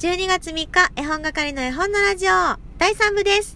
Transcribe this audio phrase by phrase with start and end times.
[0.00, 2.30] 12月3日、絵本係の絵本のラジオ、
[2.78, 3.54] 第3部です。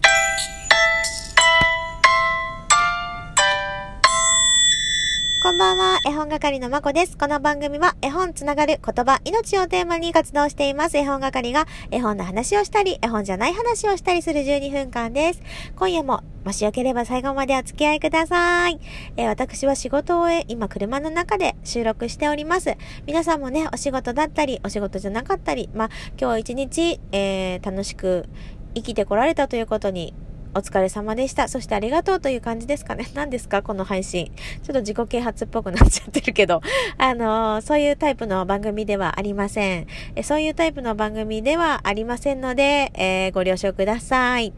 [5.45, 7.15] こんばんは、絵本係のまこです。
[7.19, 10.97] この番組は絵本つながる言葉、命をテーマに活動しています。
[10.97, 15.43] 絵本係が絵本の話をしたり、絵本じゃない話をしたりする12分間です。
[15.75, 18.79] 今夜も、もしよければ最後までお付き合いください。
[19.17, 22.75] えー私は仕事を終え、今車の中で収録しております。
[23.05, 25.89] 皆さんもね、お仕事だったり、お仕事じゃなかったり、まあ、
[26.19, 28.25] 今日一日、えー楽しく
[28.73, 30.15] 生きてこられたということに、
[30.55, 31.49] お疲れ様でした。
[31.49, 33.07] そしてありがとうという感じですかね。
[33.13, 33.61] 何ですか？
[33.61, 34.31] この配信。
[34.63, 36.61] ちょっと自己啓発っぽくなっちゃってるけど、
[36.97, 39.87] あのーそういうタイプの番組ではありません。
[40.15, 44.53] えそういうタイプの番組ではありませんので、えーご了承ください。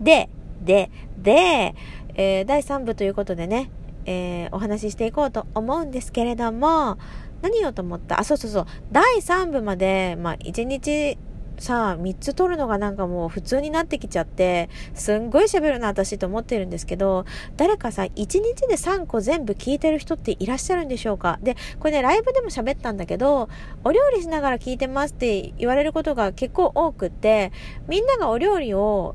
[0.00, 0.28] で、
[0.62, 1.74] で、で、
[2.14, 3.70] えー第3部ということでね、
[4.06, 6.98] えお話ししていこうと思うんですけれども、
[7.40, 8.20] 何言おうと思った？
[8.20, 8.66] あ、そうそうそう。
[8.92, 11.18] 第3部まで、まあ、1日、
[11.58, 17.24] さあ、3つ撮るのがなんかもう普通になってきちゃって、すんごい喋るな、私と思ってるんですけど、
[17.56, 21.38] 誰かさ、1日で3個全部聞いてる人っていらっしゃるんでしょうか？
[21.42, 23.48] で、これね、ライブでも喋ったんだけど、
[23.84, 27.52] お料理しながら聞いてますって言われることが結構多くって、
[27.86, 29.14] みんながお料理を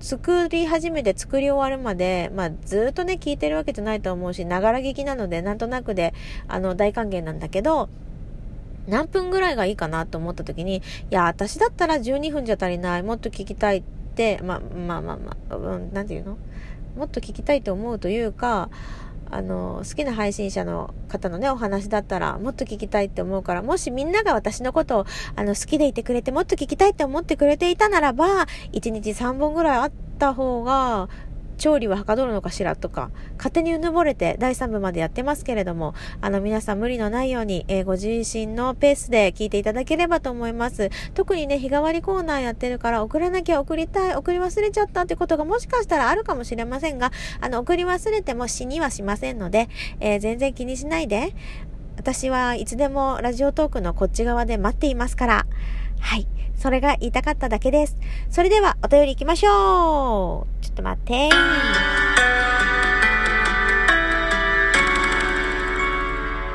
[0.00, 6.14] 作り始めて作り終わるまで、まあ、ずっとね、聞いてるわけじゃないと思うし、ながら聞きなので、なんとなくで、
[6.46, 7.88] あの、大歓迎なんだけど、
[8.88, 13.82] 何分ぐらいがいいかなと思った時に、いや、私だったら12分じゃ足りない、もっと聞きたいっ
[14.14, 16.38] て、まあ、まあまあまあ、うん、なんていうの？
[16.96, 18.70] もっと聞きたいと思うというか、
[19.30, 31.08] あの、好きな配信者の方のね、お話だったら、もっと聞きたいって思うから、もしみんなが私のことを、あの、好きでいてくれて、もっと聞きたいって思ってくれていたならば、1日3本ぐらいあった方が、
[31.58, 40.90] 調理ははかどるのかしらとか、勝手にうぬぼれて第3部までやってますけれども、あの皆さん無理のないように、えーご自身のペースで聞いていただければと思います。
[41.14, 49.68] 特にね、日替わりコーナーやってるから、送らなきゃ送りたい、送り忘れちゃったってことがもしかしたらあるかもしれませんが、あの、送り忘れても死にはしませんので、
[50.00, 51.34] えー全然気にしないで、
[51.96, 55.46] 私はいつでもラジオトークのこっち側で待っていますから。
[56.00, 56.26] はい。
[56.56, 57.96] それが言いたかっただけです。
[58.30, 60.64] それではお便り行きましょう。
[60.64, 61.14] ちょっと待って。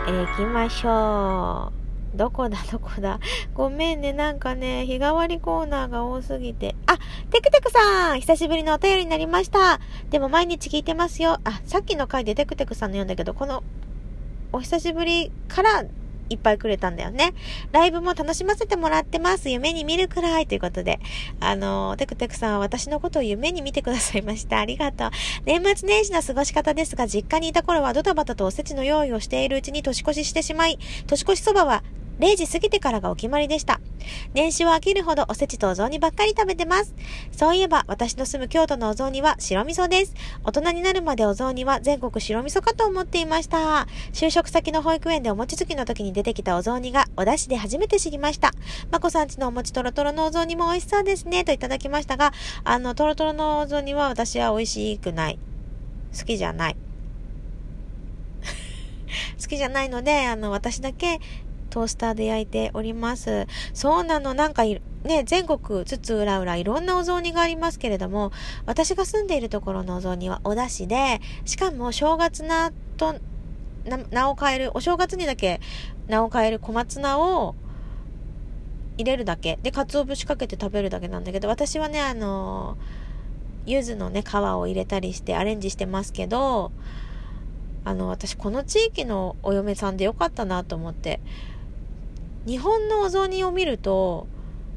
[0.06, 1.72] えー行きましょ
[2.14, 2.18] う。
[2.18, 2.58] どこだ？
[2.72, 3.20] どこだ？
[3.54, 6.76] ごめんね、なんかね、日替わりコーナーが多すぎて。
[6.86, 6.98] あ、
[7.32, 9.80] テクテクさん久しぶりのお便りになりました。
[10.10, 11.40] でも毎日聞いてますよ。
[11.44, 13.64] あ、さっきの回でテクテクさんの読んだけど、この、
[14.52, 15.86] お久しぶりから
[16.30, 17.34] いっぱいくれたんだよね。
[17.72, 19.50] ライブも楽しませてもらってます。
[19.50, 21.00] 夢に見るくらいということで。
[21.40, 24.60] あの、テクテクさんは私のことを夢に見てくださいました。
[24.60, 25.10] ありがとう。
[25.46, 31.84] 年末年始の過ごし方ですが、実家にいた頃はドタバタとおせちの用意をしているうちに年越ししてしまい、年越しそばは
[32.24, 33.82] 0時過ぎてからがお決まりでした。
[34.34, 36.96] 年始を飽きるほどおせちとお雑煮ばっかり食べてます。
[37.34, 40.14] そういえば、私の住む京都のお雑煮は白味噌です。
[40.46, 43.88] 大人になるまでお雑煮は全国白味噌かと思っていました。
[44.14, 48.54] 就職先の保育園でお餅つきの時に出てきたお雑煮がお出汁で初めて知りました。
[48.90, 52.32] まこさんちのお餅とろとろのお雑煮も美味しそうですね、といただきましたが、
[52.64, 55.40] あの、とろとろのお雑煮は私は美味しくない。
[56.18, 56.78] 好きじゃない。
[59.42, 61.20] 好きじゃないので、あの、私だけ
[61.74, 63.48] トースターで焼いております。
[63.74, 68.32] そうなの、なんか、ね、全国つつ裏裏いろんなお雑煮がありますけれども、
[68.68, 73.16] 私が住んでいるところのお雑煮はお出汁で、しかも正月菜と
[73.86, 75.62] な名を変える、お正月にだけ
[76.08, 77.56] 名を変える小松菜を
[79.00, 79.58] 入れるだけ。
[79.64, 82.78] で、鰹節かけて食べるだけなんだけど、私はね、あの、
[83.66, 86.72] 柚子のね、皮を入れたりしてアレンジしてますけど、
[87.84, 91.20] あの、私この地域のお嫁さんでよかったなと思って、
[92.46, 94.28] 日本のお雑煮を見ると、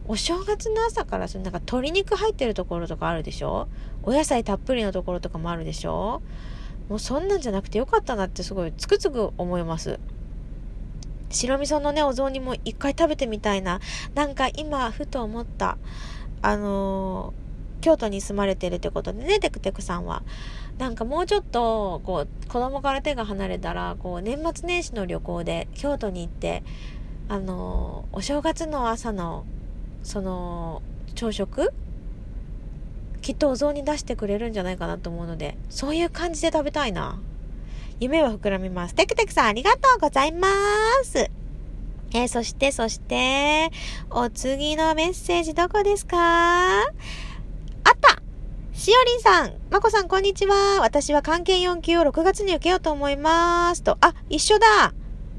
[0.08, 3.68] お正月の朝からそのなんか鶏肉入ってるところとかあるでしょ？
[4.02, 6.22] お野菜たっぷりのところとかもあるでしょ？
[6.88, 9.98] もうそんなんじゃなくてよかったなってすごいつくつく思います。
[11.30, 13.80] 白味噌のね、お雑煮も一回食べてみたいな。
[14.14, 15.76] なんか今、ふと思った。
[16.42, 17.46] あのー
[17.82, 20.24] 京都に住まれてるってことでね、テクテクさんは。
[20.78, 26.64] なんかもうちょっと、こう、子供から手が離れたら、こう、年末年始の旅行で京都に行って、
[27.28, 29.44] あのお正月の朝の、
[30.02, 30.82] その、
[31.14, 31.72] 朝食？
[33.20, 37.18] きっとお雑煮出してくれるんじゃないかなと思うので、そういう感じで食べたいな。
[37.98, 38.94] 夢は膨らみます。
[38.94, 40.48] テクテクさんありがとうございま
[41.02, 41.18] す。
[41.18, 43.72] えーそして、そして、
[44.10, 46.82] お次のメッセージどこですか？
[46.82, 46.86] あっ
[48.00, 48.22] た
[48.72, 50.80] しおりんさん、まこさんこんにちは。
[50.80, 53.82] 私は関係4級を6月に受けようと思います。
[53.82, 54.94] と、あ、一緒だ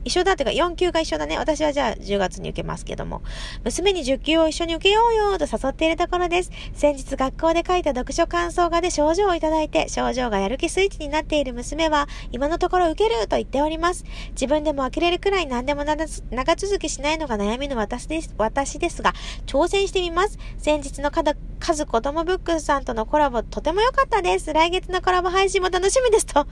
[0.08, 1.38] 一緒だってか4級が一緒だね。
[1.38, 3.22] 私はじゃあ10月に受けますけども。
[3.64, 6.52] 娘に10級を一緒に受けようよと誘っているところです。
[6.74, 14.06] 先日学校で書いた読書感想画で症状をいただいて、症状がやる気スイッチになっている娘は、今のところ受けると言っております。
[14.32, 19.14] 自分でも開けれるくらい何でも長続きしないのが悩みの私です、私ですが、
[19.46, 20.40] 挑戦してみます。
[20.58, 24.54] 先日の数子供ブックスさんとのコラボとても良かったです。
[24.54, 26.48] 来月のコラボ配信も楽しみですと、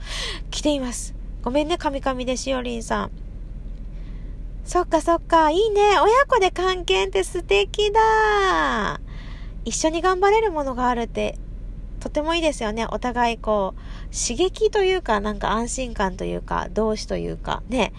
[0.50, 1.14] 来ています。
[1.42, 3.25] ごめんね、神々でしおりんさん。
[4.66, 5.80] そっかそっか、いいね。
[6.00, 9.00] 親子で関係って素敵だ。
[9.64, 11.38] 一緒に頑張れるものがあるって、
[12.00, 12.84] とてもいいですよね。
[12.86, 13.80] お互いこう、
[14.12, 17.92] 刺激というか、なんか安心感というか、同志というか、ね。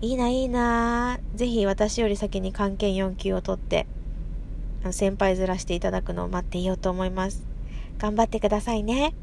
[0.00, 1.18] いいな、いいな。
[1.34, 3.86] ぜひ私より先に関係4級を取って、
[4.90, 7.46] 先輩ずらしていただくのを待っていようと思います。
[7.98, 9.14] 頑張ってくださいね。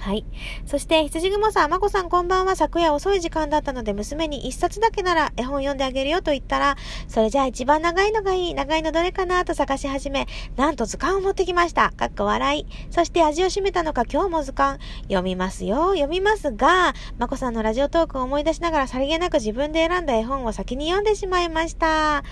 [0.00, 0.24] はい。
[0.64, 2.56] そして、羊雲さん、まこさんこんばんは。
[2.56, 6.76] 昨夜遅い時間だったので、娘に一冊だけなら絵本読んであげるよと言ったら、
[7.06, 8.54] それじゃあ一番長いのがいい。
[8.54, 10.26] 長いのどれかなと探し始め、
[10.56, 11.90] なんと図鑑を持ってきました。
[11.90, 12.66] かっこ笑い。
[12.90, 14.78] そして味を占めたのか今日も図鑑。
[15.02, 15.90] 読みますよ。
[15.90, 22.24] 読みますが、まこさんのラジオトークを思い出しながらさりげなく自分で選んだ絵本を先に読んでしまいました。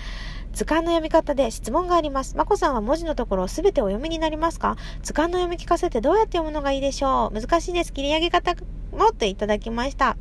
[0.53, 2.35] 図鑑の読み方で質問があります。
[2.35, 4.75] まこさんは文字のところすべてお読みになりますか？
[5.03, 7.39] 図鑑の読み聞かせてどうやって読むのがいいでしょう？
[7.41, 7.93] 難しいです。
[7.93, 8.55] 切り上げ方
[8.91, 10.17] もっていただきました。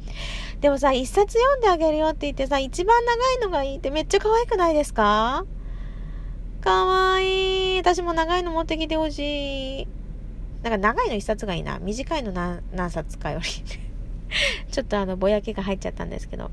[0.60, 5.44] でもさ、一冊読んであげるよって言ってさ、一番長いのがいいってめっちゃ可愛くないですか？
[6.60, 7.78] かわいい。
[7.78, 9.88] 私も長いの持ってきてほしい。
[10.62, 11.78] なんか長いの一冊がいいな。
[11.78, 13.46] 短いの何何冊かより
[14.70, 16.50] ちょっとあの、ぼやけが入っちゃったんですけど。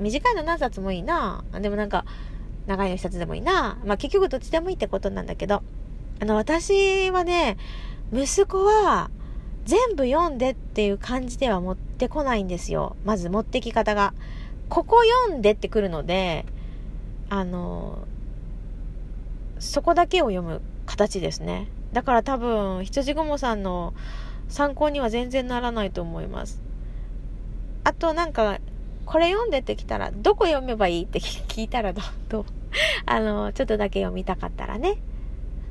[0.00, 1.44] 短いの何冊もいいな。
[1.60, 2.06] でもなんか、
[2.66, 3.78] 長いの一冊でもいいな。
[3.84, 5.62] まあ結局どっちでもいいってことなんだけど、
[6.20, 7.56] あの、私はね、
[8.12, 9.10] 息子は
[9.64, 12.96] 全部読んでっていう感じでは持ってこないんですよ。
[13.04, 14.14] まず持ってき方が。
[14.68, 16.46] ここ読んでってくるので、
[17.28, 17.98] あの、
[19.58, 21.68] そこだけを読む形ですね。
[21.92, 23.94] だから多分、羊雲さんの
[24.48, 26.62] 参考には全然ならないと思います。
[27.82, 28.58] あとなんか、
[29.10, 32.44] これ読んでてきたら、どこ読めばいいって聞いたらど、どう
[33.06, 34.98] あの、ちょっとだけ読みたかったらね。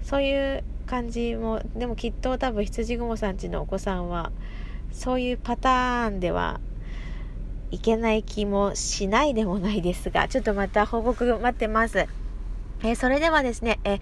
[0.03, 4.33] そういう感じも、でもきっと多分羊雲さんちのお子さんは、
[4.91, 6.59] そういうパターンでは
[7.71, 12.07] いけない気もしないでもないですが、ちょっとまた報告待ってます。
[12.83, 13.99] えそれではですね、え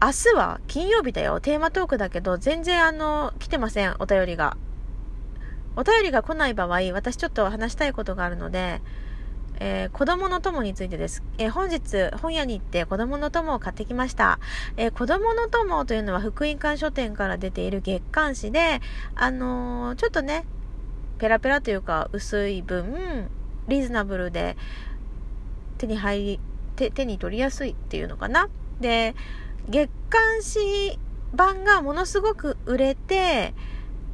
[0.00, 1.40] 明日は金曜日だよ。
[1.40, 3.96] テーマトークだけど、全然あの、来てません。
[3.98, 4.56] お便りが。
[5.78, 8.82] お便りが来ない場合、私ちょっと話したいことがあるので、
[9.60, 11.22] えー、子供の友についてです。
[11.38, 14.40] えー、本日、本屋に行って子供の友を買ってきました。
[14.76, 18.80] えー、子供の友というのは福音館書店から出ている月刊誌で、
[19.14, 20.46] あのちょっとね、
[21.18, 23.28] ペラペラというか薄い分、
[23.68, 24.56] リーズナブルで
[25.78, 26.40] 手に入り、
[26.74, 28.48] 手手に取りやすいっていうのかな。
[28.80, 29.14] で、
[29.68, 30.98] 月刊誌
[31.32, 33.54] 版がものすごく売れて、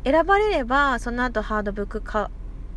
[0.05, 2.31] 選ばれれば、その後ハードブック化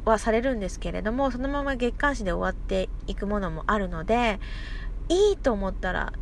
[0.06, 4.40] はされるんですけれども、そのまま月刊誌で終わっていくものもあるので、
[5.10, 6.14] いいと思ったら、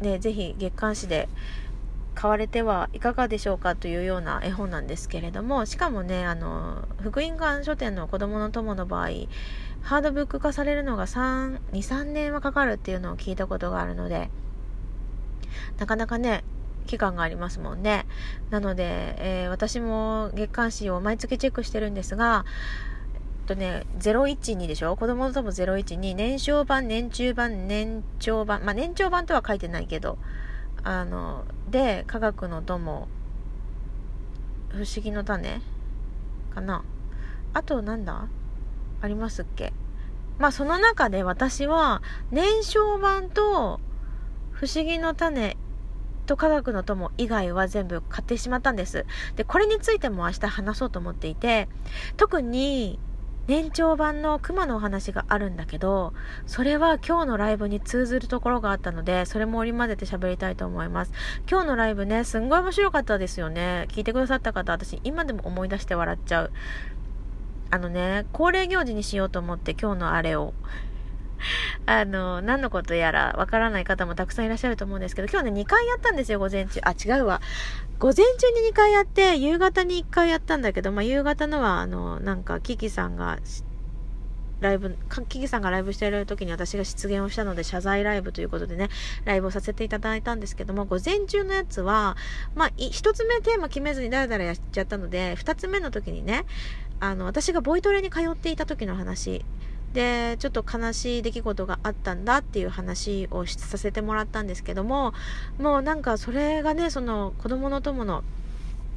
[0.00, 1.28] ね、ぜひ月刊誌で
[2.14, 9.08] 買われてはいかがでしょうかというような絵本なんですけれども、しかもね、あの、福音館書店の子供の友の場合、
[9.82, 14.30] ハードブック化されるのが、2、3年はかかるっていうのを聞いたことがあるので、
[15.78, 16.44] なかなかね、
[16.86, 18.06] 期間がありますもんね。
[18.50, 18.84] なので、
[19.18, 22.44] えー、私も月刊誌を毎月チェックしてるんですが、
[23.14, 24.96] えっとね、012でしょ？
[24.96, 30.18] 子供の友012、年少版、年中版、年長版、まあ年長版とは書いてないけど、
[30.82, 33.08] あの、で、科学の友、
[34.70, 35.60] 不思議の種
[36.54, 36.84] かな。
[37.52, 38.28] あとなんだ？
[39.00, 39.72] ありますっけ？
[40.38, 43.78] まあその中で私は年少版と
[44.50, 45.56] 不思議の種
[46.24, 49.06] と科学の友以外は全部買ってしまったんです。
[49.36, 51.68] で、これについても明日話そうと思っていて、
[52.16, 52.98] 特に
[53.46, 56.14] 年長版の熊のお話があるんだけど、
[56.46, 61.12] それは今日のライブに通ずるところがあったので、それも織り交ぜて喋りたいと思います。
[61.50, 63.86] 今日のライブね、すんごい面白かったですよね。
[63.90, 66.52] 聞いてくださった方、私今でも思い出して笑っちゃう。
[67.70, 70.54] あのね、恒例行事にしようと思って今日のあれを
[71.86, 76.80] あの、何のことやらわからない方もたくさんいらっしゃると思うんですけど、今日ね、2回やったんですよ、午前中。
[76.82, 77.40] あ、違うわ。
[77.98, 78.22] 午前中
[78.62, 83.38] に2回やって、夕方に1回やったんだけど、まあ、夕方のは、あの、なんか、キキさんが、
[84.60, 84.96] ライブ、
[85.28, 88.88] キキさんがライブしている時に私が出現をしたので謝罪ライブということでね、
[89.24, 92.16] ライブをさせていただいたんですけども、午前中のやつは、
[92.54, 96.46] まあ、一つ目テーマ決めずにだらだらやっちゃったので、二つ目の時にね、
[97.00, 99.44] あの、私がボイトレに通っていた時の話
[99.94, 105.14] で、ちょっと悲しい出来事があったんだっていう話をさせてもらったんですけども、
[105.58, 108.24] もうなんかそれがね、その子供の友の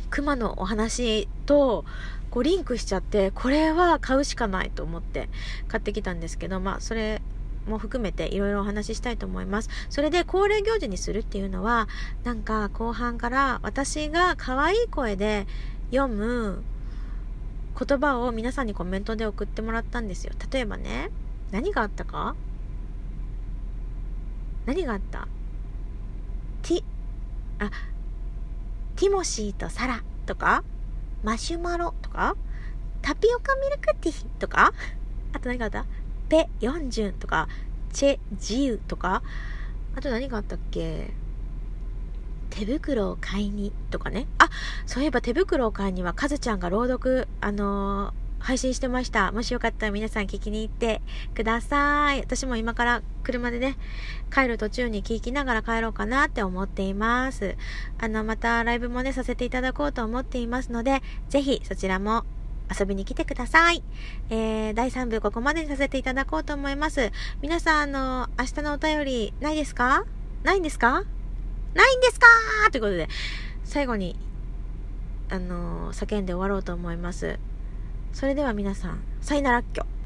[0.10, 1.86] 熊のお話と、
[2.32, 5.30] こうリンクしちゃって、これは買うしかないと思って
[5.68, 7.22] 買ってきたんですけど、まあそれ
[7.68, 9.70] も含めていろいろお話ししたいと思います。
[9.90, 11.88] それで恒例行事にするっていうのは、
[12.24, 15.46] なんか後半から私が可愛い声で
[15.92, 16.64] 読む
[17.80, 20.34] 言葉を皆さんにコメントで送ってもらったんですよ。
[20.52, 21.12] 例えばね、
[21.52, 22.36] 何があったか？
[24.66, 25.28] 何があった？
[26.64, 26.84] ティ、
[27.60, 27.70] あ、
[28.96, 30.64] ティモシーとサラとか、
[31.24, 32.36] マシュマロとか、
[33.04, 34.74] タピオカミルクティーとか、
[35.34, 35.86] あと何があった？
[36.30, 37.48] ペ・ヨンジュンとか、
[37.94, 39.22] チェ・ジユとか、
[39.96, 41.14] あと何があったっけ？
[42.50, 44.28] 手袋を買いにとかね。
[44.38, 44.50] あ、
[44.86, 49.32] そういえば手袋を買いにはカズちゃんが朗読、あのー、配信してました。
[49.32, 51.02] もしよかったら皆さん聞きに行って
[51.36, 52.20] ください。
[52.20, 53.78] 私も今から車でね、
[54.34, 57.56] 帰る途中に聞きながら帰ろうかなって思っています。
[58.00, 62.26] あの、またライブもね、させていただこうと思っていますので、ぜひそちらも
[62.80, 63.82] 遊びに来てください。
[64.30, 67.12] えー、第3部ここまでにさせていただこうと思います。
[67.42, 70.06] 皆さん、あの、明日のお便りないですか？
[70.44, 71.04] ないんですか？
[71.74, 72.28] ないんですか
[72.72, 73.08] ということで、
[73.64, 74.18] 最後に、
[75.30, 77.40] あのー、叫んで終わろうと思います。
[78.14, 79.97] それでは皆さん、さいならっきょ。